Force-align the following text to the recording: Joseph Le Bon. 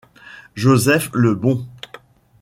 Joseph 0.55 1.11
Le 1.13 1.35
Bon. 1.35 1.63